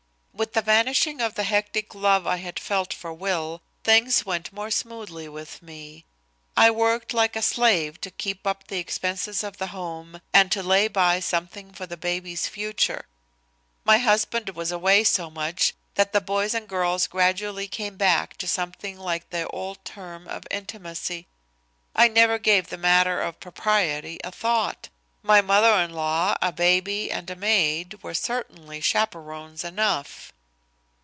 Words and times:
"With 0.33 0.53
the 0.53 0.61
vanishing 0.63 1.21
of 1.21 1.35
the 1.35 1.43
hectic 1.43 1.93
love 1.93 2.25
I 2.25 2.37
had 2.37 2.59
felt 2.59 2.93
for 2.95 3.13
Will, 3.13 3.61
things 3.83 4.25
went 4.25 4.51
more 4.51 4.71
smoothly 4.71 5.29
with 5.29 5.61
me. 5.61 6.03
I 6.57 6.71
worked 6.71 7.13
like 7.13 7.35
a 7.35 7.43
slave 7.43 8.01
to 8.01 8.09
keep 8.09 8.47
up 8.47 8.65
the 8.65 8.79
expenses 8.79 9.43
of 9.43 9.57
the 9.57 9.67
home 9.67 10.19
and 10.33 10.51
to 10.51 10.63
lay 10.63 10.87
by 10.87 11.19
something 11.19 11.71
for 11.73 11.85
the 11.85 11.95
baby's 11.95 12.47
future. 12.47 13.05
My 13.83 13.99
husband 13.99 14.49
was 14.55 14.71
away 14.71 15.03
so 15.03 15.29
much 15.29 15.75
that 15.93 16.11
the 16.11 16.21
boys 16.21 16.55
and 16.55 16.67
girls 16.67 17.05
gradually 17.05 17.67
came 17.67 17.95
back 17.95 18.35
to 18.37 18.47
something 18.47 18.97
like 18.97 19.29
their 19.29 19.53
old 19.55 19.85
term 19.85 20.27
of 20.27 20.47
intimacy. 20.49 21.27
I 21.95 22.07
never 22.07 22.39
gave 22.39 22.69
the 22.69 22.79
matter 22.79 23.21
of 23.21 23.39
propriety 23.39 24.19
a 24.23 24.31
thought. 24.31 24.89
My 25.23 25.39
mother 25.39 25.75
in 25.83 25.93
law, 25.93 26.35
a 26.41 26.51
baby 26.51 27.11
and 27.11 27.29
a 27.29 27.35
maid, 27.35 28.01
were 28.01 28.15
certainly 28.15 28.81
chaperons 28.81 29.63
enough. 29.63 30.33